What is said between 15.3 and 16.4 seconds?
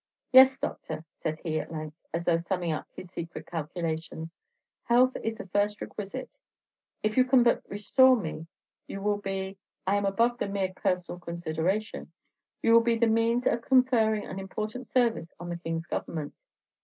on the King's Government.